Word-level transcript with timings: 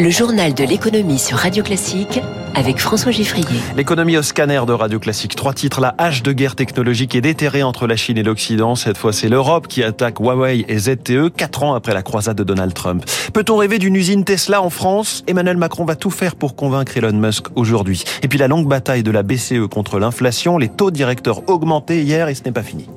Le 0.00 0.08
journal 0.08 0.54
de 0.54 0.64
l'économie 0.64 1.18
sur 1.18 1.36
Radio 1.36 1.62
Classique 1.62 2.22
avec 2.54 2.78
François 2.78 3.12
Giffrier. 3.12 3.60
L'économie 3.76 4.16
au 4.16 4.22
scanner 4.22 4.62
de 4.66 4.72
Radio 4.72 4.98
Classique. 4.98 5.36
Trois 5.36 5.52
titres. 5.52 5.82
La 5.82 5.94
hache 5.98 6.22
de 6.22 6.32
guerre 6.32 6.56
technologique 6.56 7.14
est 7.14 7.20
déterrée 7.20 7.62
entre 7.62 7.86
la 7.86 7.96
Chine 7.96 8.16
et 8.16 8.22
l'Occident. 8.22 8.76
Cette 8.76 8.96
fois, 8.96 9.12
c'est 9.12 9.28
l'Europe 9.28 9.68
qui 9.68 9.82
attaque 9.82 10.18
Huawei 10.18 10.64
et 10.68 10.78
ZTE, 10.78 11.28
quatre 11.36 11.64
ans 11.64 11.74
après 11.74 11.92
la 11.92 12.00
croisade 12.00 12.38
de 12.38 12.44
Donald 12.44 12.72
Trump. 12.72 13.04
Peut-on 13.34 13.58
rêver 13.58 13.78
d'une 13.78 13.94
usine 13.94 14.24
Tesla 14.24 14.62
en 14.62 14.70
France? 14.70 15.22
Emmanuel 15.26 15.58
Macron 15.58 15.84
va 15.84 15.96
tout 15.96 16.08
faire 16.08 16.34
pour 16.34 16.56
convaincre 16.56 16.96
Elon 16.96 17.12
Musk 17.12 17.48
aujourd'hui. 17.54 18.02
Et 18.22 18.28
puis 18.28 18.38
la 18.38 18.48
longue 18.48 18.66
bataille 18.66 19.02
de 19.02 19.10
la 19.10 19.22
BCE 19.22 19.68
contre 19.70 19.98
l'inflation, 19.98 20.56
les 20.56 20.70
taux 20.70 20.90
directeurs 20.90 21.46
augmentés 21.50 22.00
hier 22.00 22.28
et 22.28 22.34
ce 22.34 22.44
n'est 22.44 22.52
pas 22.52 22.62
fini. 22.62 22.88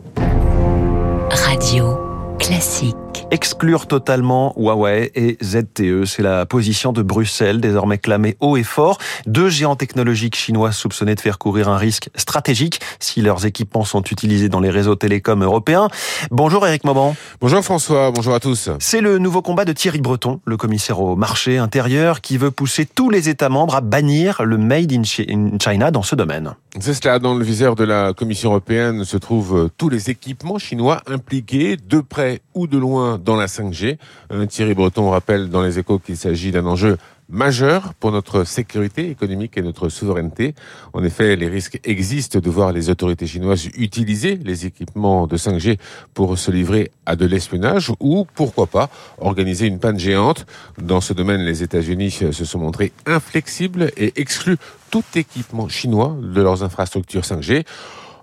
Radio 1.32 1.98
Classique 2.40 2.96
exclure 3.34 3.88
totalement 3.88 4.54
Huawei 4.58 5.12
et 5.16 5.40
ZTE. 5.44 6.06
C'est 6.06 6.22
la 6.22 6.46
position 6.46 6.94
de 6.94 7.02
Bruxelles, 7.02 7.60
désormais 7.60 7.98
clamée 7.98 8.38
haut 8.40 8.58
et 8.58 8.64
fort. 8.64 9.00
Deux 9.26 9.50
géants 9.50 9.76
technologiques 9.76 10.36
chinois 10.36 10.72
soupçonnés 10.72 11.16
de 11.16 11.20
faire 11.20 11.40
courir 11.40 11.68
un 11.68 11.78
risque 11.78 12.10
stratégique 12.16 12.80
si 13.00 13.24
leurs 13.24 13.48
équipements 13.48 13.86
sont 13.86 14.04
utilisés 14.04 14.50
dans 14.50 14.60
les 14.60 14.70
réseaux 14.70 14.96
télécoms 14.96 15.42
européens. 15.42 15.88
Bonjour 16.30 16.68
Eric 16.68 16.84
Mauban. 16.84 17.16
Bonjour 17.42 17.64
François, 17.64 18.12
bonjour 18.12 18.36
à 18.36 18.40
tous. 18.40 18.70
C'est 18.78 19.02
le 19.02 19.18
nouveau 19.18 19.42
combat 19.42 19.66
de 19.66 19.74
Thierry 19.74 20.00
Breton, 20.00 20.40
le 20.46 20.56
commissaire 20.56 21.02
au 21.02 21.16
marché 21.16 21.58
intérieur, 21.58 22.22
qui 22.22 22.38
veut 22.38 22.52
pousser 22.52 22.86
tous 22.86 23.10
les 23.10 23.30
États 23.30 23.50
membres 23.50 23.76
à 23.76 23.82
bannir 23.82 24.44
le 24.44 24.60
Made 24.60 24.94
in 24.94 25.58
China 25.60 25.90
dans 25.90 26.04
ce 26.04 26.14
domaine. 26.16 26.54
C'est 26.80 26.96
cela, 26.96 27.20
dans 27.20 27.36
le 27.36 27.46
viseur 27.46 27.76
de 27.76 27.84
la 27.84 28.14
Commission 28.14 28.50
européenne 28.50 29.06
se 29.06 29.16
trouvent 29.18 29.70
tous 29.78 29.90
les 29.90 30.10
équipements 30.10 30.58
chinois 30.58 31.04
impliqués 31.06 31.78
de 31.78 32.02
près 32.02 32.42
ou 32.56 32.66
de 32.66 32.80
loin 32.80 33.20
dans 33.20 33.36
la 33.36 33.46
5G. 33.46 34.00
Euh, 34.32 34.48
Thierry 34.48 34.74
Breton 34.74 35.12
rappelle 35.12 35.50
dans 35.50 35.62
les 35.62 35.78
échos 35.78 36.00
qu'il 36.00 36.18
s'agit 36.18 36.52
d'un 36.52 36.66
enjeu 36.66 36.98
majeur 37.34 37.94
pour 37.96 38.12
notre 38.12 38.46
sécurité 38.46 39.10
économique 39.10 39.58
et 39.58 39.62
notre 39.62 39.90
souveraineté. 39.90 40.54
En 40.94 41.04
effet, 41.04 41.36
les 41.36 41.48
risques 41.48 41.80
existent 41.84 42.40
de 42.40 42.50
voir 42.50 42.72
les 42.72 42.90
autorités 42.90 43.28
chinoises 43.28 43.66
utiliser 43.76 44.36
les 44.36 44.66
équipements 44.66 45.28
de 45.28 45.36
5G 45.36 45.80
pour 46.14 46.38
se 46.38 46.52
livrer 46.52 46.92
à 47.06 47.16
de 47.16 47.26
l'espionnage 47.26 47.92
ou, 48.00 48.26
pourquoi 48.36 48.68
pas, 48.68 48.90
organiser 49.18 49.68
une 49.68 49.80
panne 49.80 50.00
géante. 50.00 50.46
Dans 50.82 51.02
ce 51.02 51.14
domaine, 51.14 51.42
les 51.42 51.64
États-Unis 51.64 52.12
se 52.12 52.46
sont 52.46 52.60
montrés 52.60 52.94
inflexibles 53.06 53.92
et 53.98 54.14
excluent 54.16 54.58
tout 54.92 55.04
équipement 55.16 55.68
chinois 55.68 56.16
de 56.22 56.42
leurs 56.42 56.64
infrastructures 56.64 57.24
5G. 57.24 57.66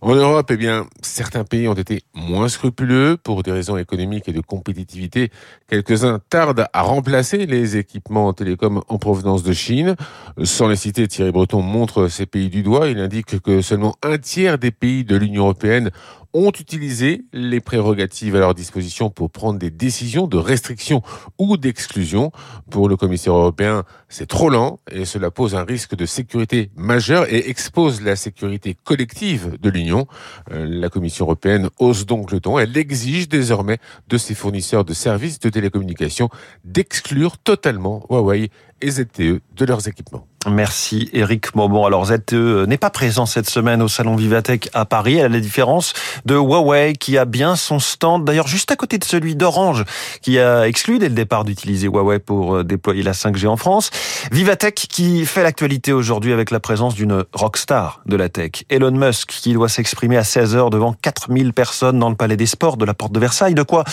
En 0.03 0.15
Europe, 0.15 0.51
eh 0.51 0.56
bien, 0.56 0.87
certains 1.03 1.45
pays 1.45 1.69
ont 1.69 1.75
été 1.75 2.01
moins 2.15 2.48
scrupuleux 2.48 3.19
pour 3.23 3.43
des 3.43 3.53
raisons 3.53 3.77
économiques 3.77 4.29
et 4.29 4.33
de 4.33 4.41
compétitivité. 4.41 5.31
Quelques-uns 5.69 6.20
tardent 6.31 6.67
à 6.73 6.81
remplacer 6.81 7.45
les 7.45 7.77
équipements 7.77 8.33
télécoms 8.33 8.83
en 8.89 8.97
provenance 8.97 9.43
de 9.43 9.53
Chine. 9.53 9.97
Sans 10.43 10.69
les 10.69 10.77
citer, 10.77 11.06
Thierry 11.06 11.33
Breton 11.33 11.61
montre 11.61 12.09
ces 12.09 12.25
pays 12.25 12.48
du 12.48 12.62
doigt. 12.62 12.89
Il 12.89 12.98
indique 12.98 13.41
que 13.41 13.61
seulement 13.61 13.95
un 14.03 14.17
tiers 14.17 14.56
des 14.56 14.71
pays 14.71 15.05
de 15.05 15.17
l'Union 15.17 15.43
européenne 15.43 15.91
ont 16.33 16.50
utilisé 16.50 17.25
les 17.33 17.61
prérogatives 17.61 18.36
à 18.36 18.39
leur 18.39 18.55
disposition 18.55 19.11
pour 19.11 19.31
prendre 19.31 19.59
des 19.59 19.70
décisions 19.70 20.27
de 20.27 20.37
restriction 20.37 21.03
ou 21.39 21.56
d'exclusion. 21.56 22.31
Pour 22.70 22.89
le 22.89 22.97
commissaire 22.97 23.34
européen, 23.34 23.84
c'est 24.09 24.27
trop 24.27 24.48
lent 24.48 24.81
et 24.91 25.05
cela 25.05 25.31
pose 25.31 25.55
un 25.55 25.64
risque 25.64 25.95
de 25.95 26.06
sécurité 26.06 26.70
majeur 26.77 27.33
et 27.33 27.48
expose 27.48 28.00
la 28.00 28.17
sécurité 28.17 28.77
collective 28.84 29.59
de 29.61 29.70
l'Union. 29.70 30.06
Euh, 30.53 30.67
la 30.69 30.89
Commission 30.89 31.25
européenne 31.25 31.69
hausse 31.78 32.06
donc 32.06 32.31
le 32.31 32.41
ton. 32.41 32.59
Elle 32.59 32.77
exige 32.77 33.28
désormais 33.28 33.78
de 34.09 34.19
ses 34.19 34.34
fournisseurs 34.34 34.84
de 34.84 34.92
services 34.92 35.39
de 35.41 35.48
télécommunications 35.48 36.28
d'exclure 36.65 37.39
totalement 37.39 38.05
Huawei 38.11 38.50
et 38.81 38.91
ZTE 38.91 39.41
de 39.56 39.64
leurs 39.64 39.86
équipements. 39.89 40.27
Merci 40.48 41.11
Eric 41.12 41.55
Maubon. 41.55 41.84
Alors 41.84 42.06
ZTE 42.06 42.64
n'est 42.67 42.78
pas 42.78 42.89
présent 42.89 43.27
cette 43.27 43.48
semaine 43.48 43.83
au 43.83 43.89
salon 43.89 44.17
Vivatech 44.17 44.71
à 44.72 44.87
Paris, 44.87 45.21
à 45.21 45.28
la 45.28 45.38
différence 45.38 45.93
de 46.25 46.34
Huawei 46.34 46.94
qui 46.94 47.19
a 47.19 47.27
bien 47.27 47.56
son 47.56 47.78
stand, 47.78 48.25
d'ailleurs 48.25 48.49
juste 48.49 48.71
à 48.71 48.77
côté 48.77 48.97
de 48.97 49.05
celui 49.05 49.37
d'Orange, 49.37 49.84
qui 50.22 50.38
a 50.38 50.66
exclu 50.66 50.99
dès 50.99 51.10
le 51.10 51.15
départ 51.15 51.44
d'utiliser 51.44 51.88
Huawei 51.88 52.21
pour 52.21 52.56
euh, 52.56 52.65
déployer 52.65 53.03
la 53.03 53.12
5G 53.12 53.49
en 53.49 53.59
France. 53.59 53.91
Vivatech 54.32 54.75
qui 54.75 55.26
fait 55.26 55.43
l'actualité 55.43 55.93
aujourd'hui 55.93 56.32
avec 56.32 56.50
la 56.50 56.59
présence 56.59 56.94
d'une 56.94 57.25
rockstar 57.34 58.00
de 58.06 58.16
la 58.16 58.31
tech, 58.31 58.65
Elon 58.71 58.93
Musk, 58.93 59.28
qui 59.28 59.53
doit 59.53 59.69
s'exprimer 59.69 60.16
à 60.16 60.22
16h 60.22 60.71
devant 60.71 60.94
4000 60.94 61.53
personnes 61.53 61.99
dans 61.99 62.09
le 62.09 62.16
Palais 62.16 62.38
des 62.38 62.47
Sports 62.47 62.78
de 62.78 62.87
la 62.87 62.94
Porte 62.94 63.12
de 63.12 63.21
Versailles. 63.21 63.55
De 63.55 63.62
quoi 63.62 63.84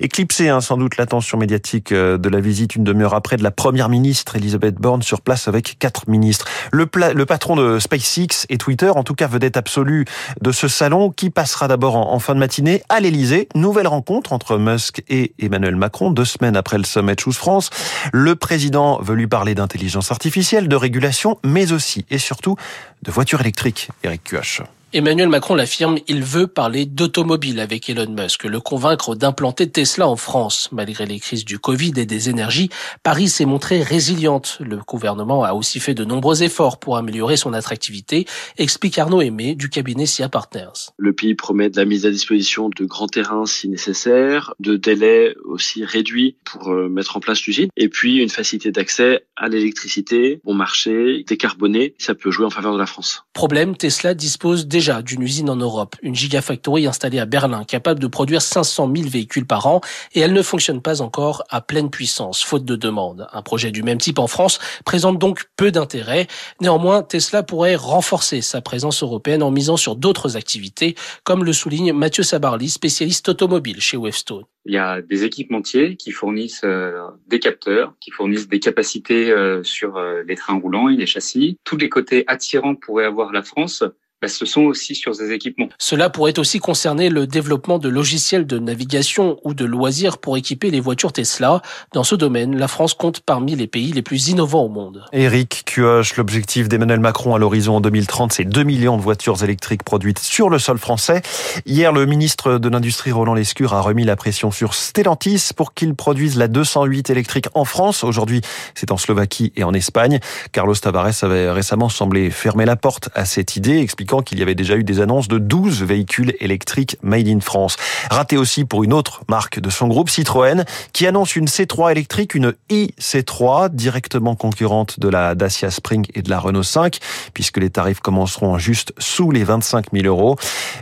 éclipser 0.00 0.50
hein, 0.50 0.60
sans 0.60 0.76
doute 0.76 0.98
l'attention 0.98 1.38
médiatique 1.38 1.92
euh, 1.92 2.18
de 2.18 2.28
la 2.28 2.40
visite 2.40 2.76
une 2.76 2.84
demi-heure 2.84 3.14
après 3.14 3.38
de 3.38 3.42
la 3.42 3.50
Première 3.50 3.88
ministre 3.88 4.25
Elisabeth 4.34 4.76
Borne 4.76 5.02
sur 5.02 5.20
place 5.20 5.46
avec 5.46 5.76
quatre 5.78 6.08
ministres. 6.08 6.46
Le, 6.72 6.86
patron 6.86 7.56
de 7.56 7.78
SpaceX 7.78 8.46
et 8.48 8.58
Twitter, 8.58 8.90
en 8.90 9.04
tout 9.04 9.14
cas 9.14 9.26
vedette 9.26 9.56
absolue 9.56 10.04
de 10.40 10.52
ce 10.52 10.68
salon, 10.68 11.10
qui 11.10 11.30
passera 11.30 11.68
d'abord 11.68 11.96
en, 11.96 12.18
fin 12.18 12.34
de 12.34 12.40
matinée 12.40 12.82
à 12.88 13.00
l'Elysée. 13.00 13.48
Nouvelle 13.54 13.86
rencontre 13.86 14.32
entre 14.32 14.58
Musk 14.58 15.02
et 15.08 15.32
Emmanuel 15.38 15.76
Macron, 15.76 16.10
deux 16.10 16.24
semaines 16.24 16.56
après 16.56 16.78
le 16.78 16.84
sommet 16.84 17.14
Choose 17.18 17.36
France. 17.36 17.70
Le 18.12 18.34
président 18.34 19.00
veut 19.00 19.14
lui 19.14 19.26
parler 19.26 19.54
d'intelligence 19.54 20.10
artificielle, 20.10 20.68
de 20.68 20.76
régulation, 20.76 21.38
mais 21.44 21.72
aussi 21.72 22.04
et 22.10 22.18
surtout 22.18 22.56
de 23.02 23.10
voitures 23.10 23.40
électriques. 23.40 23.90
Eric 24.02 24.24
Cuoche. 24.24 24.62
Emmanuel 24.96 25.28
Macron 25.28 25.54
l'affirme, 25.54 25.98
il 26.08 26.24
veut 26.24 26.46
parler 26.46 26.86
d'automobile 26.86 27.60
avec 27.60 27.90
Elon 27.90 28.08
Musk, 28.08 28.44
le 28.44 28.60
convaincre 28.60 29.14
d'implanter 29.14 29.68
Tesla 29.68 30.08
en 30.08 30.16
France. 30.16 30.70
Malgré 30.72 31.04
les 31.04 31.20
crises 31.20 31.44
du 31.44 31.58
Covid 31.58 31.92
et 31.98 32.06
des 32.06 32.30
énergies, 32.30 32.70
Paris 33.02 33.28
s'est 33.28 33.44
montré 33.44 33.82
résiliente. 33.82 34.56
Le 34.58 34.78
gouvernement 34.78 35.44
a 35.44 35.52
aussi 35.52 35.80
fait 35.80 35.92
de 35.92 36.06
nombreux 36.06 36.42
efforts 36.42 36.78
pour 36.78 36.96
améliorer 36.96 37.36
son 37.36 37.52
attractivité, 37.52 38.24
explique 38.56 38.98
Arnaud 38.98 39.20
Aimé 39.20 39.54
du 39.54 39.68
cabinet 39.68 40.06
SIA 40.06 40.30
Partners. 40.30 40.88
Le 40.96 41.12
pays 41.12 41.34
promet 41.34 41.68
de 41.68 41.76
la 41.76 41.84
mise 41.84 42.06
à 42.06 42.10
disposition 42.10 42.70
de 42.70 42.86
grands 42.86 43.06
terrains 43.06 43.44
si 43.44 43.68
nécessaire, 43.68 44.54
de 44.60 44.78
délais 44.78 45.34
aussi 45.44 45.84
réduits 45.84 46.38
pour 46.42 46.70
euh, 46.70 46.88
mettre 46.88 47.18
en 47.18 47.20
place 47.20 47.44
l'usine, 47.44 47.68
et 47.76 47.90
puis 47.90 48.22
une 48.22 48.30
facilité 48.30 48.72
d'accès 48.72 49.26
à 49.36 49.50
l'électricité, 49.50 50.40
bon 50.42 50.54
marché, 50.54 51.22
décarboné, 51.28 51.94
ça 51.98 52.14
peut 52.14 52.30
jouer 52.30 52.46
en 52.46 52.50
faveur 52.50 52.72
de 52.72 52.78
la 52.78 52.86
France. 52.86 53.24
Problème, 53.34 53.76
Tesla 53.76 54.14
dispose 54.14 54.66
déjà 54.66 54.85
d'une 55.04 55.22
usine 55.22 55.50
en 55.50 55.56
Europe, 55.56 55.96
une 56.02 56.14
gigafactory 56.14 56.86
installée 56.86 57.18
à 57.18 57.26
Berlin, 57.26 57.64
capable 57.64 58.00
de 58.00 58.06
produire 58.06 58.42
500 58.42 58.92
000 58.94 59.08
véhicules 59.08 59.46
par 59.46 59.66
an, 59.66 59.80
et 60.14 60.20
elle 60.20 60.32
ne 60.32 60.42
fonctionne 60.42 60.80
pas 60.80 61.02
encore 61.02 61.42
à 61.48 61.60
pleine 61.60 61.90
puissance, 61.90 62.42
faute 62.42 62.64
de 62.64 62.76
demande. 62.76 63.26
Un 63.32 63.42
projet 63.42 63.70
du 63.70 63.82
même 63.82 63.98
type 63.98 64.18
en 64.18 64.26
France 64.26 64.58
présente 64.84 65.18
donc 65.18 65.44
peu 65.56 65.70
d'intérêt. 65.70 66.26
Néanmoins, 66.60 67.02
Tesla 67.02 67.42
pourrait 67.42 67.76
renforcer 67.76 68.40
sa 68.40 68.60
présence 68.60 69.02
européenne 69.02 69.42
en 69.42 69.50
misant 69.50 69.76
sur 69.76 69.96
d'autres 69.96 70.36
activités, 70.36 70.94
comme 71.24 71.44
le 71.44 71.52
souligne 71.52 71.92
Mathieu 71.92 72.22
Sabarly, 72.22 72.68
spécialiste 72.68 73.28
automobile 73.28 73.80
chez 73.80 73.96
Webstone. 73.96 74.44
Il 74.68 74.74
y 74.74 74.78
a 74.78 75.00
des 75.00 75.22
équipementiers 75.22 75.96
qui 75.96 76.10
fournissent 76.10 76.62
euh, 76.64 77.06
des 77.28 77.38
capteurs, 77.38 77.94
qui 78.00 78.10
fournissent 78.10 78.48
des 78.48 78.58
capacités 78.58 79.30
euh, 79.30 79.62
sur 79.62 79.96
euh, 79.96 80.24
les 80.26 80.34
trains 80.34 80.58
roulants 80.58 80.88
et 80.88 80.96
les 80.96 81.06
châssis. 81.06 81.56
Tous 81.62 81.76
les 81.76 81.88
côtés 81.88 82.24
attirants 82.26 82.74
pourraient 82.74 83.04
avoir 83.04 83.32
la 83.32 83.42
France 83.42 83.84
bah, 84.22 84.28
ce 84.28 84.46
sont 84.46 84.62
aussi 84.62 84.94
sur 84.94 85.14
ces 85.14 85.30
équipements. 85.32 85.68
Cela 85.78 86.08
pourrait 86.08 86.38
aussi 86.38 86.58
concerner 86.58 87.10
le 87.10 87.26
développement 87.26 87.78
de 87.78 87.90
logiciels 87.90 88.46
de 88.46 88.58
navigation 88.58 89.38
ou 89.44 89.52
de 89.52 89.66
loisirs 89.66 90.16
pour 90.16 90.38
équiper 90.38 90.70
les 90.70 90.80
voitures 90.80 91.12
Tesla. 91.12 91.60
Dans 91.92 92.04
ce 92.04 92.14
domaine, 92.14 92.56
la 92.56 92.66
France 92.66 92.94
compte 92.94 93.20
parmi 93.20 93.54
les 93.56 93.66
pays 93.66 93.92
les 93.92 94.00
plus 94.00 94.28
innovants 94.28 94.64
au 94.64 94.68
monde. 94.68 95.04
Éric 95.12 95.64
Cuoche, 95.66 96.16
l'objectif 96.16 96.68
d'Emmanuel 96.68 97.00
Macron 97.00 97.34
à 97.34 97.38
l'horizon 97.38 97.76
en 97.76 97.80
2030, 97.82 98.32
c'est 98.32 98.44
2 98.44 98.62
millions 98.62 98.96
de 98.96 99.02
voitures 99.02 99.44
électriques 99.44 99.82
produites 99.82 100.18
sur 100.18 100.48
le 100.48 100.58
sol 100.58 100.78
français. 100.78 101.20
Hier, 101.66 101.92
le 101.92 102.06
ministre 102.06 102.58
de 102.58 102.68
l'Industrie 102.70 103.12
Roland 103.12 103.34
Lescure 103.34 103.74
a 103.74 103.82
remis 103.82 104.04
la 104.04 104.16
pression 104.16 104.50
sur 104.50 104.72
Stellantis 104.72 105.50
pour 105.54 105.74
qu'il 105.74 105.94
produise 105.94 106.38
la 106.38 106.48
208 106.48 107.10
électrique 107.10 107.46
en 107.52 107.66
France. 107.66 108.02
Aujourd'hui, 108.02 108.40
c'est 108.74 108.92
en 108.92 108.96
Slovaquie 108.96 109.52
et 109.56 109.64
en 109.64 109.74
Espagne. 109.74 110.20
Carlos 110.52 110.74
Tavares 110.74 111.22
avait 111.22 111.50
récemment 111.50 111.90
semblé 111.90 112.30
fermer 112.30 112.64
la 112.64 112.76
porte 112.76 113.10
à 113.14 113.26
cette 113.26 113.56
idée, 113.56 113.80
qu'il 114.06 114.38
y 114.38 114.42
avait 114.42 114.54
déjà 114.54 114.76
eu 114.76 114.84
des 114.84 115.00
annonces 115.00 115.28
de 115.28 115.38
12 115.38 115.82
véhicules 115.82 116.34
électriques 116.40 116.96
made 117.02 117.28
in 117.28 117.40
France. 117.40 117.76
Raté 118.10 118.36
aussi 118.36 118.64
pour 118.64 118.84
une 118.84 118.92
autre 118.92 119.22
marque 119.28 119.60
de 119.60 119.70
son 119.70 119.88
groupe, 119.88 120.08
Citroën, 120.08 120.64
qui 120.92 121.06
annonce 121.06 121.36
une 121.36 121.46
C3 121.46 121.90
électrique, 121.90 122.34
une 122.34 122.54
iC3, 122.70 123.70
directement 123.70 124.34
concurrente 124.34 125.00
de 125.00 125.08
la 125.08 125.34
Dacia 125.34 125.70
Spring 125.70 126.06
et 126.14 126.22
de 126.22 126.30
la 126.30 126.38
Renault 126.38 126.62
5, 126.62 126.98
puisque 127.34 127.58
les 127.58 127.70
tarifs 127.70 128.00
commenceront 128.00 128.58
juste 128.58 128.92
sous 128.98 129.30
les 129.30 129.44
25 129.44 129.86
000 129.92 130.06
euros, 130.06 130.36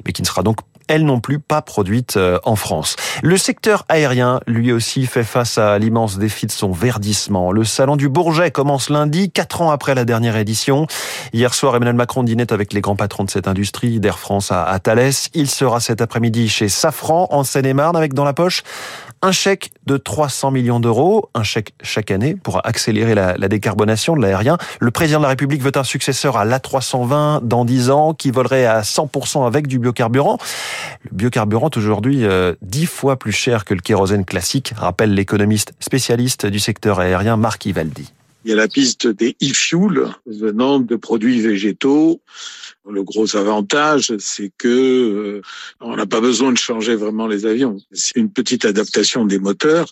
mais 0.04 0.12
qui 0.12 0.22
ne 0.22 0.26
sera 0.26 0.42
donc 0.42 0.58
elle 0.88 1.04
non 1.04 1.20
plus 1.20 1.38
pas 1.38 1.62
produite 1.62 2.16
euh, 2.16 2.38
en 2.44 2.56
France. 2.56 2.96
Le 3.22 3.36
secteur 3.36 3.84
aérien, 3.88 4.40
lui 4.46 4.72
aussi, 4.72 5.06
fait 5.06 5.24
face 5.24 5.58
à 5.58 5.78
l'immense 5.78 6.18
défi 6.18 6.46
de 6.46 6.52
son 6.52 6.70
verdissement. 6.70 7.52
Le 7.52 7.64
salon 7.64 7.96
du 7.96 8.08
Bourget 8.08 8.50
commence 8.50 8.90
lundi, 8.90 9.30
quatre 9.30 9.62
ans 9.62 9.70
après 9.70 9.94
la 9.94 10.04
dernière 10.04 10.36
édition. 10.36 10.86
Hier 11.32 11.54
soir, 11.54 11.76
Emmanuel 11.76 11.96
Macron 11.96 12.22
dînait 12.22 12.52
avec 12.52 12.72
les 12.72 12.80
grands 12.80 12.96
patrons 12.96 13.24
de 13.24 13.30
cette 13.30 13.48
industrie, 13.48 14.00
d'Air 14.00 14.18
France 14.18 14.50
à, 14.50 14.78
Thales. 14.78 15.12
Il 15.34 15.50
sera 15.50 15.80
cet 15.80 16.00
après-midi 16.00 16.48
chez 16.48 16.68
Safran, 16.68 17.28
en 17.30 17.44
Seine-et-Marne, 17.44 17.96
avec 17.96 18.14
dans 18.14 18.24
la 18.24 18.32
poche 18.32 18.62
Un 19.24 19.32
chèque 19.32 19.70
de 19.86 19.96
300 19.96 20.50
millions 20.50 20.80
d'euros, 20.80 21.30
un 21.32 21.42
chèque 21.42 21.72
chaque 21.82 22.10
année 22.10 22.34
pour 22.34 22.60
accélérer 22.66 23.14
la, 23.14 23.48
décarbonation 23.48 24.14
de 24.14 24.20
l'aérien. 24.20 24.58
Le 24.80 24.90
président 24.90 25.18
de 25.18 25.22
la 25.22 25.30
République 25.30 25.62
veut 25.62 25.72
un 25.76 25.82
successeur 25.82 26.36
à 26.36 26.44
l'A320 26.44 27.40
dans 27.42 27.64
10 27.64 27.88
ans 27.88 28.12
qui 28.12 28.30
volerait 28.30 28.66
à 28.66 28.82
100% 28.82 29.46
avec 29.46 29.66
du 29.66 29.78
biocarburant. 29.78 30.36
Le 31.04 31.16
biocarburant 31.16 31.70
aujourd'hui 31.74 32.26
euh, 32.26 32.52
10 32.60 32.84
fois 32.84 33.18
plus 33.18 33.32
cher 33.32 33.64
que 33.64 33.72
le 33.72 33.80
kérosène 33.80 34.26
classique, 34.26 34.74
rappelle 34.76 35.14
l'économiste 35.14 35.72
spécialiste 35.80 36.44
du 36.44 36.58
secteur 36.58 37.00
aérien 37.00 37.38
Marc 37.38 37.64
Ivaldi. 37.64 38.12
Il 38.44 38.50
y 38.50 38.52
a 38.52 38.56
la 38.56 38.68
piste 38.68 39.06
des 39.06 39.36
e-fuels 39.42 40.08
venant 40.26 40.78
de 40.78 40.96
produits 40.96 41.40
végétaux. 41.40 42.20
Le 42.88 43.02
gros 43.02 43.36
avantage, 43.36 44.12
c'est 44.18 44.52
que 44.58 44.68
euh, 44.68 45.42
on 45.80 45.96
n'a 45.96 46.04
pas 46.04 46.20
besoin 46.20 46.52
de 46.52 46.58
changer 46.58 46.94
vraiment 46.94 47.26
les 47.26 47.46
avions. 47.46 47.78
C'est 47.92 48.16
une 48.16 48.30
petite 48.30 48.66
adaptation 48.66 49.24
des 49.24 49.38
moteurs. 49.38 49.86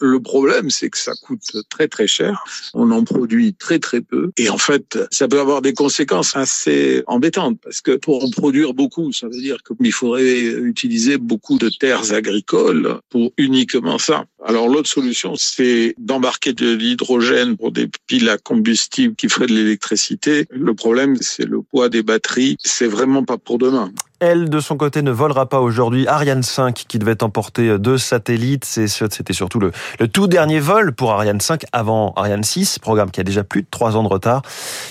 Le 0.00 0.20
problème, 0.20 0.70
c'est 0.70 0.90
que 0.90 0.98
ça 0.98 1.12
coûte 1.14 1.40
très 1.70 1.88
très 1.88 2.06
cher. 2.06 2.44
On 2.74 2.90
en 2.90 3.02
produit 3.04 3.54
très 3.54 3.78
très 3.78 4.00
peu. 4.00 4.30
Et 4.36 4.50
en 4.50 4.58
fait, 4.58 4.98
ça 5.10 5.26
peut 5.26 5.40
avoir 5.40 5.62
des 5.62 5.72
conséquences 5.72 6.36
assez 6.36 7.02
embêtantes 7.06 7.58
parce 7.62 7.80
que 7.80 7.96
pour 7.96 8.22
en 8.24 8.30
produire 8.30 8.74
beaucoup, 8.74 9.12
ça 9.12 9.26
veut 9.26 9.40
dire 9.40 9.58
qu'il 9.62 9.92
faudrait 9.92 10.42
utiliser 10.42 11.16
beaucoup 11.16 11.58
de 11.58 11.70
terres 11.70 12.12
agricoles 12.12 12.98
pour 13.08 13.32
uniquement 13.38 13.98
ça. 13.98 14.26
Alors 14.44 14.68
l'autre 14.68 14.88
solution, 14.88 15.34
c'est 15.36 15.94
d'embarquer 15.98 16.52
de 16.52 16.74
l'hydrogène 16.74 17.56
pour 17.56 17.72
des 17.72 17.88
piles 18.06 18.28
à 18.28 18.38
combustible 18.38 19.14
qui 19.14 19.28
feraient 19.28 19.46
de 19.46 19.54
l'électricité. 19.54 20.46
Le 20.50 20.74
problème, 20.74 21.16
c'est 21.20 21.46
le 21.46 21.62
poids 21.62 21.88
des 21.88 22.02
batteries. 22.02 22.56
C'est 22.60 22.86
vraiment 22.86 23.24
pas 23.24 23.38
pour 23.38 23.58
demain. 23.58 23.92
Elle, 24.18 24.48
de 24.48 24.60
son 24.60 24.78
côté, 24.78 25.02
ne 25.02 25.10
volera 25.10 25.46
pas 25.46 25.60
aujourd'hui. 25.60 26.06
Ariane 26.06 26.42
5, 26.42 26.86
qui 26.88 26.98
devait 26.98 27.22
emporter 27.22 27.78
deux 27.78 27.98
satellites, 27.98 28.64
c'était 28.64 29.32
surtout 29.34 29.60
le, 29.60 29.72
tout 30.08 30.26
dernier 30.26 30.58
vol 30.58 30.94
pour 30.94 31.12
Ariane 31.12 31.40
5 31.40 31.64
avant 31.72 32.14
Ariane 32.16 32.42
6, 32.42 32.78
programme 32.78 33.10
qui 33.10 33.20
a 33.20 33.24
déjà 33.24 33.44
plus 33.44 33.62
de 33.62 33.66
trois 33.70 33.94
ans 33.94 34.02
de 34.02 34.08
retard. 34.08 34.40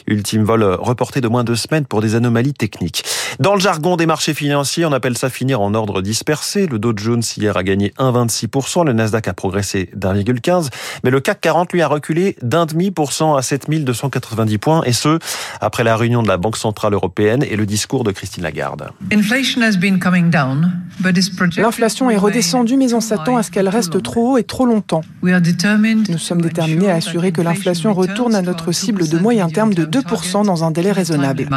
Ultime 0.05 0.43
vol 0.43 0.63
reporté 0.63 1.21
de 1.21 1.27
moins 1.27 1.43
de 1.43 1.47
deux 1.47 1.55
semaines 1.55 1.85
pour 1.85 2.01
des 2.01 2.13
anomalies 2.13 2.53
techniques. 2.53 3.03
Dans 3.39 3.53
le 3.53 3.59
jargon 3.59 3.97
des 3.97 4.05
marchés 4.05 4.33
financiers, 4.33 4.85
on 4.85 4.93
appelle 4.93 5.17
ça 5.17 5.29
finir 5.29 5.59
en 5.59 5.73
ordre 5.73 6.01
dispersé. 6.01 6.67
Le 6.67 6.79
Dow 6.79 6.93
Jones 6.95 7.21
hier 7.35 7.57
a 7.57 7.63
gagné 7.63 7.93
1,26%, 7.97 8.85
le 8.85 8.93
Nasdaq 8.93 9.27
a 9.27 9.33
progressé 9.33 9.89
d'1,15%, 9.93 10.69
mais 11.03 11.09
le 11.09 11.19
CAC 11.19 11.41
40 11.41 11.73
lui 11.73 11.81
a 11.81 11.87
reculé 11.87 12.37
d'un 12.41 12.65
demi 12.65 12.91
pour 12.91 13.11
cent 13.11 13.35
à 13.35 13.41
7290 13.41 14.57
points, 14.57 14.83
et 14.85 14.93
ce, 14.93 15.19
après 15.59 15.83
la 15.83 15.97
réunion 15.97 16.23
de 16.23 16.29
la 16.29 16.37
Banque 16.37 16.55
Centrale 16.55 16.93
Européenne 16.93 17.43
et 17.43 17.57
le 17.57 17.65
discours 17.65 18.05
de 18.05 18.11
Christine 18.11 18.43
Lagarde. 18.43 18.91
L'inflation 21.57 22.09
est 22.09 22.17
redescendue, 22.17 22.77
mais 22.77 22.93
on 22.93 23.01
s'attend 23.01 23.35
à 23.35 23.43
ce 23.43 23.51
qu'elle 23.51 23.69
reste 23.69 24.01
trop 24.01 24.33
haut 24.33 24.37
et 24.37 24.43
trop 24.43 24.65
longtemps. 24.65 25.01
Nous 25.21 26.17
sommes 26.17 26.41
déterminés 26.41 26.89
à 26.89 26.95
assurer 26.95 27.33
que 27.33 27.41
l'inflation 27.41 27.93
retourne 27.93 28.33
à 28.33 28.41
notre 28.41 28.71
cible 28.71 29.09
de 29.09 29.17
moyen 29.17 29.49
terme 29.49 29.73
de 29.73 29.85
2% 29.85 30.45
dans 30.45 30.63
un 30.63 30.71
délai 30.71 30.93
raisonnable. 30.93 31.49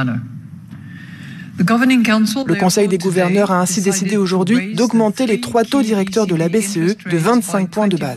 Le 1.58 2.54
Conseil 2.54 2.86
des 2.88 2.98
gouverneurs 2.98 3.50
a 3.50 3.60
ainsi 3.60 3.82
décidé 3.82 4.16
aujourd'hui 4.16 4.74
d'augmenter 4.74 5.26
les 5.26 5.40
trois 5.40 5.64
taux 5.64 5.82
directeurs 5.82 6.26
de 6.26 6.36
la 6.36 6.48
BCE 6.48 6.96
de 7.04 7.16
25 7.16 7.68
points 7.70 7.88
de 7.88 7.96
base. 7.96 8.16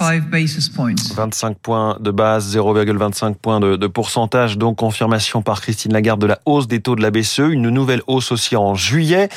25 1.16 1.58
points 1.58 1.98
de 2.00 2.12
base, 2.12 2.56
0,25 2.56 3.36
points 3.36 3.60
de, 3.60 3.76
de, 3.76 3.88
pourcentage, 3.88 4.58
donc 4.58 4.78
confirmation 4.78 5.42
par 5.42 5.62
Christine 5.62 5.94
Lagarde 5.94 6.22
de 6.22 6.28
la 6.28 6.40
hausse 6.46 6.68
des 6.68 6.82
taux 6.82 6.96
de 6.96 7.02
la 7.02 7.10
BCE, 7.10 7.50
une 7.50 7.70
nouvelle 7.70 8.02
hausse 8.08 8.32
aussi 8.32 8.56
en 8.56 8.76
juillet. 8.76 9.30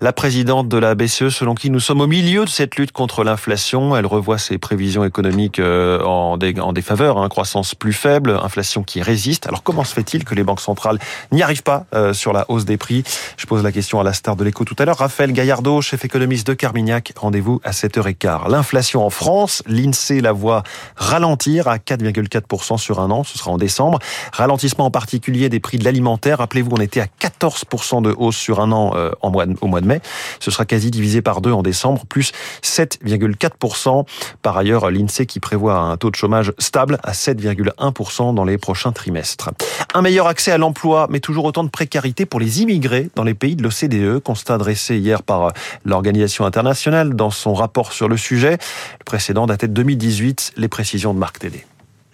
La 0.00 0.12
présidente 0.12 0.68
de 0.68 0.76
la 0.76 0.94
BCE, 0.94 1.30
selon 1.30 1.54
qui 1.54 1.70
nous 1.70 1.80
sommes 1.80 2.00
au 2.00 2.06
milieu 2.06 2.44
de 2.44 2.50
cette 2.50 2.76
lutte 2.76 2.92
contre 2.92 3.24
l'inflation, 3.24 3.96
elle 3.96 4.06
revoit 4.06 4.38
ses 4.38 4.58
prévisions 4.58 5.04
économiques 5.04 5.58
en, 5.60 6.36
dé, 6.36 6.54
en 6.60 6.72
défaveur, 6.72 7.18
hein, 7.18 7.28
croissance 7.28 7.74
plus 7.74 7.92
faible, 7.92 8.38
inflation 8.42 8.82
qui 8.82 9.02
résiste. 9.02 9.46
Alors 9.46 9.62
comment 9.62 9.84
se 9.84 9.94
fait-il 9.94 10.24
que 10.24 10.34
les 10.34 10.44
banques 10.44 10.60
centrales 10.60 10.98
n'y 11.32 11.42
arrivent 11.42 11.62
pas 11.62 11.86
euh, 11.94 12.12
sur 12.12 12.32
la 12.32 12.44
hausse 12.48 12.64
des 12.64 12.76
prix? 12.76 13.02
Je 13.38 13.46
pose 13.46 13.62
la 13.62 13.70
question 13.70 14.00
à 14.00 14.02
la 14.02 14.12
star 14.12 14.34
de 14.34 14.42
l'écho 14.42 14.64
tout 14.64 14.74
à 14.80 14.84
l'heure. 14.84 14.98
Raphaël 14.98 15.32
Gaillardot, 15.32 15.80
chef 15.80 16.04
économiste 16.04 16.44
de 16.48 16.54
Carmignac, 16.54 17.12
rendez-vous 17.16 17.60
à 17.62 17.70
7h15. 17.70 18.50
L'inflation 18.50 19.06
en 19.06 19.10
France, 19.10 19.62
l'INSEE 19.68 20.20
la 20.20 20.32
voit 20.32 20.64
ralentir 20.96 21.68
à 21.68 21.76
4,4% 21.76 22.78
sur 22.78 22.98
un 22.98 23.12
an, 23.12 23.22
ce 23.22 23.38
sera 23.38 23.52
en 23.52 23.56
décembre. 23.56 24.00
Ralentissement 24.32 24.86
en 24.86 24.90
particulier 24.90 25.48
des 25.48 25.60
prix 25.60 25.78
de 25.78 25.84
l'alimentaire. 25.84 26.38
Rappelez-vous, 26.38 26.72
on 26.72 26.80
était 26.80 27.00
à 27.00 27.06
14% 27.06 28.02
de 28.02 28.12
hausse 28.18 28.36
sur 28.36 28.58
un 28.58 28.72
an 28.72 28.94
euh, 28.96 29.12
au 29.22 29.30
mois 29.30 29.46
de 29.46 29.86
mai. 29.86 30.00
Ce 30.40 30.50
sera 30.50 30.64
quasi 30.64 30.90
divisé 30.90 31.22
par 31.22 31.40
deux 31.40 31.52
en 31.52 31.62
décembre, 31.62 32.06
plus 32.06 32.32
7,4%. 32.64 34.04
Par 34.42 34.58
ailleurs, 34.58 34.90
l'INSEE 34.90 35.26
qui 35.26 35.38
prévoit 35.38 35.78
un 35.78 35.96
taux 35.96 36.10
de 36.10 36.16
chômage 36.16 36.52
stable 36.58 36.98
à 37.04 37.12
7,1% 37.12 38.34
dans 38.34 38.44
les 38.44 38.58
prochains 38.58 38.90
trimestres. 38.90 39.50
Un 39.94 40.02
meilleur 40.02 40.26
accès 40.26 40.50
à 40.50 40.58
l'emploi, 40.58 41.06
mais 41.08 41.20
toujours 41.20 41.44
autant 41.44 41.62
de 41.62 41.70
précarité 41.70 42.26
pour 42.26 42.40
les 42.40 42.62
immigrés 42.62 43.10
dans 43.14 43.27
les 43.27 43.27
pays 43.34 43.56
de 43.56 43.62
l'OCDE, 43.62 44.20
constat 44.22 44.58
dressé 44.58 44.98
hier 44.98 45.22
par 45.22 45.52
l'organisation 45.84 46.44
internationale 46.44 47.14
dans 47.14 47.30
son 47.30 47.54
rapport 47.54 47.92
sur 47.92 48.08
le 48.08 48.16
sujet. 48.16 48.58
Le 48.98 49.04
précédent 49.04 49.46
datait 49.46 49.68
de 49.68 49.72
2018, 49.72 50.52
les 50.56 50.68
précisions 50.68 51.14
de 51.14 51.18
Marc 51.18 51.38
Tédé. 51.38 51.64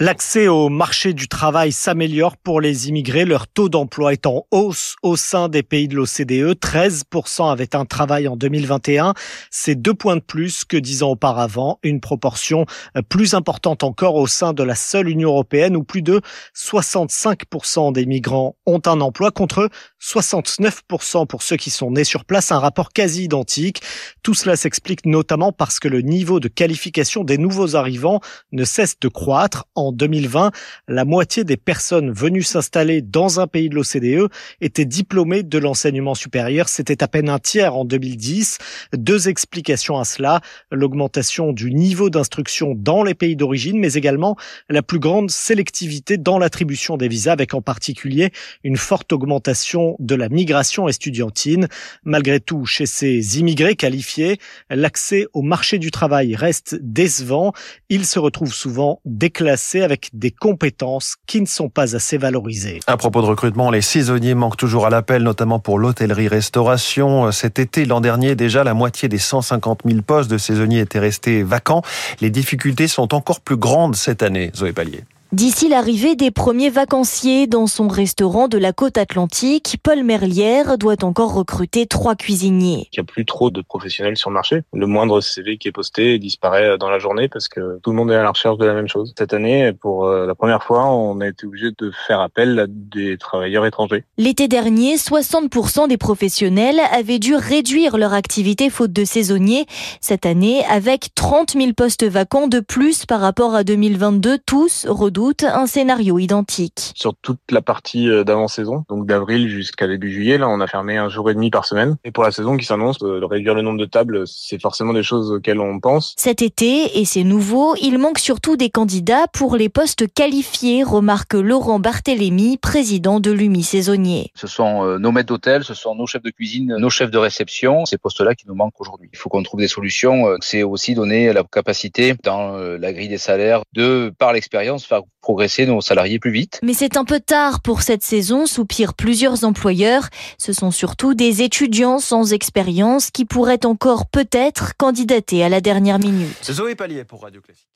L'accès 0.04 0.48
au 0.48 0.68
marché 0.68 1.14
du 1.14 1.28
travail 1.28 1.72
s'améliore 1.72 2.36
pour 2.36 2.60
les 2.60 2.90
immigrés. 2.90 3.24
Leur 3.24 3.48
taux 3.48 3.70
d'emploi 3.70 4.12
est 4.12 4.26
en 4.26 4.44
hausse 4.50 4.96
au 5.02 5.16
sein 5.16 5.48
des 5.48 5.62
pays 5.62 5.88
de 5.88 5.96
l'OCDE. 5.96 6.58
13% 6.60 7.50
avaient 7.50 7.74
un 7.74 7.86
travail 7.86 8.28
en 8.28 8.36
2021. 8.36 9.14
C'est 9.50 9.76
deux 9.76 9.94
points 9.94 10.16
de 10.16 10.20
plus 10.20 10.66
que 10.66 10.76
dix 10.76 11.02
ans 11.02 11.12
auparavant. 11.12 11.78
Une 11.82 12.02
proportion 12.02 12.66
plus 13.08 13.32
importante 13.32 13.82
encore 13.82 14.16
au 14.16 14.26
sein 14.26 14.52
de 14.52 14.62
la 14.62 14.74
seule 14.74 15.08
Union 15.08 15.30
européenne 15.30 15.74
où 15.74 15.84
plus 15.84 16.02
de 16.02 16.20
65% 16.54 17.94
des 17.94 18.04
migrants 18.04 18.56
ont 18.66 18.82
un 18.84 19.00
emploi 19.00 19.30
contre 19.30 19.70
69% 20.02 21.26
pour 21.26 21.42
ceux 21.42 21.56
qui 21.56 21.70
sont 21.70 21.92
nés 21.92 22.04
sur 22.04 22.26
place. 22.26 22.52
Un 22.52 22.58
rapport 22.58 22.92
quasi 22.92 23.24
identique. 23.24 23.80
Tout 24.22 24.34
cela 24.34 24.56
s'explique 24.56 25.06
notamment 25.06 25.50
parce 25.50 25.80
que 25.80 25.88
le 25.88 26.02
niveau 26.02 26.40
de 26.40 26.48
qualification 26.48 27.24
des 27.24 27.38
nouveaux 27.38 27.74
arrivants 27.74 28.20
ne 28.52 28.64
cesse 28.64 29.00
de 29.00 29.08
croître. 29.08 29.64
En 29.74 29.93
2020, 29.94 30.50
la 30.88 31.04
moitié 31.04 31.44
des 31.44 31.56
personnes 31.56 32.12
venues 32.12 32.42
s'installer 32.42 33.02
dans 33.02 33.40
un 33.40 33.46
pays 33.46 33.68
de 33.68 33.74
l'OCDE 33.74 34.30
étaient 34.60 34.84
diplômées 34.84 35.42
de 35.42 35.58
l'enseignement 35.58 36.14
supérieur. 36.14 36.68
C'était 36.68 37.02
à 37.02 37.08
peine 37.08 37.28
un 37.28 37.38
tiers 37.38 37.76
en 37.76 37.84
2010. 37.84 38.58
Deux 38.96 39.28
explications 39.28 39.98
à 39.98 40.04
cela. 40.04 40.40
L'augmentation 40.70 41.52
du 41.52 41.72
niveau 41.72 42.10
d'instruction 42.10 42.74
dans 42.74 43.02
les 43.02 43.14
pays 43.14 43.36
d'origine, 43.36 43.78
mais 43.78 43.94
également 43.94 44.36
la 44.68 44.82
plus 44.82 44.98
grande 44.98 45.30
sélectivité 45.30 46.16
dans 46.16 46.38
l'attribution 46.38 46.96
des 46.96 47.08
visas, 47.08 47.32
avec 47.32 47.54
en 47.54 47.62
particulier 47.62 48.30
une 48.62 48.76
forte 48.76 49.12
augmentation 49.12 49.96
de 49.98 50.14
la 50.14 50.28
migration 50.28 50.88
estudiantine. 50.88 51.68
Malgré 52.04 52.40
tout, 52.40 52.66
chez 52.66 52.86
ces 52.86 53.38
immigrés 53.38 53.76
qualifiés, 53.76 54.38
l'accès 54.70 55.26
au 55.32 55.42
marché 55.42 55.78
du 55.78 55.90
travail 55.90 56.34
reste 56.34 56.76
décevant. 56.80 57.52
Ils 57.88 58.06
se 58.06 58.18
retrouvent 58.18 58.54
souvent 58.54 59.00
déclassés 59.04 59.73
avec 59.82 60.10
des 60.12 60.30
compétences 60.30 61.16
qui 61.26 61.40
ne 61.40 61.46
sont 61.46 61.68
pas 61.68 61.96
assez 61.96 62.18
valorisées. 62.18 62.80
À 62.86 62.96
propos 62.96 63.20
de 63.22 63.26
recrutement, 63.26 63.70
les 63.70 63.82
saisonniers 63.82 64.34
manquent 64.34 64.56
toujours 64.56 64.86
à 64.86 64.90
l'appel, 64.90 65.22
notamment 65.22 65.58
pour 65.58 65.78
l'hôtellerie-restauration. 65.78 67.32
Cet 67.32 67.58
été, 67.58 67.84
l'an 67.84 68.00
dernier, 68.00 68.34
déjà, 68.34 68.64
la 68.64 68.74
moitié 68.74 69.08
des 69.08 69.18
150 69.18 69.80
000 69.84 70.02
postes 70.02 70.30
de 70.30 70.38
saisonniers 70.38 70.80
étaient 70.80 70.98
restés 70.98 71.42
vacants. 71.42 71.82
Les 72.20 72.30
difficultés 72.30 72.88
sont 72.88 73.14
encore 73.14 73.40
plus 73.40 73.56
grandes 73.56 73.96
cette 73.96 74.22
année, 74.22 74.50
Zoé 74.54 74.72
Pallier. 74.72 75.04
D'ici 75.34 75.68
l'arrivée 75.68 76.14
des 76.14 76.30
premiers 76.30 76.70
vacanciers 76.70 77.48
dans 77.48 77.66
son 77.66 77.88
restaurant 77.88 78.46
de 78.46 78.56
la 78.56 78.72
côte 78.72 78.96
atlantique, 78.96 79.78
Paul 79.82 80.04
Merlière 80.04 80.78
doit 80.78 81.02
encore 81.02 81.34
recruter 81.34 81.86
trois 81.86 82.14
cuisiniers. 82.14 82.88
Il 82.92 83.00
n'y 83.00 83.00
a 83.00 83.02
plus 83.04 83.24
trop 83.24 83.50
de 83.50 83.60
professionnels 83.60 84.16
sur 84.16 84.30
le 84.30 84.34
marché. 84.34 84.60
Le 84.72 84.86
moindre 84.86 85.20
CV 85.20 85.58
qui 85.58 85.66
est 85.66 85.72
posté 85.72 86.20
disparaît 86.20 86.78
dans 86.78 86.88
la 86.88 87.00
journée 87.00 87.28
parce 87.28 87.48
que 87.48 87.80
tout 87.82 87.90
le 87.90 87.96
monde 87.96 88.12
est 88.12 88.14
à 88.14 88.22
la 88.22 88.30
recherche 88.30 88.58
de 88.58 88.64
la 88.64 88.74
même 88.74 88.86
chose. 88.86 89.12
Cette 89.18 89.34
année, 89.34 89.72
pour 89.72 90.08
la 90.08 90.36
première 90.36 90.62
fois, 90.62 90.86
on 90.86 91.20
a 91.20 91.26
été 91.26 91.46
obligé 91.46 91.70
de 91.76 91.90
faire 92.06 92.20
appel 92.20 92.56
à 92.60 92.66
des 92.68 93.18
travailleurs 93.18 93.66
étrangers. 93.66 94.04
L'été 94.16 94.46
dernier, 94.46 94.94
60% 94.94 95.88
des 95.88 95.96
professionnels 95.96 96.78
avaient 96.92 97.18
dû 97.18 97.34
réduire 97.34 97.96
leur 97.96 98.12
activité 98.12 98.70
faute 98.70 98.92
de 98.92 99.04
saisonniers. 99.04 99.66
Cette 100.00 100.26
année, 100.26 100.64
avec 100.66 101.12
30 101.16 101.54
000 101.54 101.72
postes 101.72 102.04
vacants 102.04 102.46
de 102.46 102.60
plus 102.60 103.04
par 103.04 103.18
rapport 103.18 103.56
à 103.56 103.64
2022, 103.64 104.38
tous 104.46 104.86
redoutent 104.88 105.23
doute 105.24 105.44
un 105.44 105.66
scénario 105.66 106.18
identique. 106.18 106.92
Sur 106.94 107.14
toute 107.14 107.40
la 107.50 107.62
partie 107.62 108.10
euh, 108.10 108.24
d'avant-saison, 108.24 108.84
donc 108.90 109.06
d'avril 109.06 109.48
jusqu'à 109.48 109.86
début 109.86 110.12
juillet, 110.12 110.36
là, 110.36 110.50
on 110.50 110.60
a 110.60 110.66
fermé 110.66 110.98
un 110.98 111.08
jour 111.08 111.30
et 111.30 111.34
demi 111.34 111.48
par 111.48 111.64
semaine. 111.64 111.96
Et 112.04 112.10
pour 112.10 112.24
la 112.24 112.30
saison 112.30 112.58
qui 112.58 112.66
s'annonce, 112.66 112.98
euh, 113.02 113.20
de 113.20 113.24
réduire 113.24 113.54
le 113.54 113.62
nombre 113.62 113.78
de 113.78 113.86
tables, 113.86 114.24
c'est 114.26 114.60
forcément 114.60 114.92
des 114.92 115.02
choses 115.02 115.30
auxquelles 115.30 115.60
on 115.60 115.80
pense. 115.80 116.14
Cet 116.18 116.42
été, 116.42 117.00
et 117.00 117.06
c'est 117.06 117.24
nouveau, 117.24 117.74
il 117.80 117.98
manque 117.98 118.18
surtout 118.18 118.58
des 118.58 118.68
candidats 118.68 119.26
pour 119.32 119.56
les 119.56 119.70
postes 119.70 120.12
qualifiés, 120.12 120.82
remarque 120.82 121.32
Laurent 121.32 121.78
Barthélémy, 121.78 122.58
président 122.58 123.18
de 123.18 123.30
l'UMI 123.30 123.62
saisonnier. 123.62 124.30
Ce 124.34 124.46
sont 124.46 124.84
euh, 124.84 124.98
nos 124.98 125.10
maîtres 125.10 125.28
d'hôtel, 125.28 125.64
ce 125.64 125.72
sont 125.72 125.94
nos 125.94 126.06
chefs 126.06 126.22
de 126.22 126.30
cuisine, 126.32 126.76
nos 126.78 126.90
chefs 126.90 127.10
de 127.10 127.16
réception, 127.16 127.86
ces 127.86 127.96
postes-là 127.96 128.34
qui 128.34 128.46
nous 128.46 128.54
manquent 128.54 128.78
aujourd'hui. 128.78 129.08
Il 129.10 129.18
faut 129.18 129.30
qu'on 129.30 129.42
trouve 129.42 129.60
des 129.60 129.68
solutions. 129.68 130.36
C'est 130.42 130.64
aussi 130.64 130.94
donner 130.94 131.32
la 131.32 131.44
capacité 131.44 132.14
dans 132.22 132.58
la 132.58 132.92
grille 132.92 133.08
des 133.08 133.16
salaires 133.16 133.62
de, 133.72 134.12
par 134.18 134.34
l'expérience, 134.34 134.84
faire 134.84 135.00
progresser 135.20 135.66
nos 135.66 135.80
salariés 135.80 136.18
plus 136.18 136.30
vite. 136.30 136.60
Mais 136.62 136.74
c'est 136.74 136.96
un 136.96 137.04
peu 137.04 137.20
tard 137.20 137.60
pour 137.62 137.82
cette 137.82 138.02
saison, 138.02 138.46
soupirent 138.46 138.94
plusieurs 138.94 139.44
employeurs. 139.44 140.08
Ce 140.38 140.52
sont 140.52 140.70
surtout 140.70 141.14
des 141.14 141.42
étudiants 141.42 141.98
sans 141.98 142.32
expérience 142.32 143.10
qui 143.10 143.24
pourraient 143.24 143.64
encore 143.64 144.06
peut-être 144.06 144.76
candidater 144.76 145.42
à 145.42 145.48
la 145.48 145.60
dernière 145.60 145.98
minute. 145.98 146.50
Zoé 146.50 146.74
Pallier 146.74 147.04
pour 147.04 147.22
Radio 147.22 147.40
Classique. 147.40 147.74